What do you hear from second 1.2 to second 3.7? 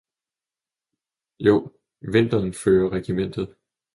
Jo, Vinteren fører regimentet.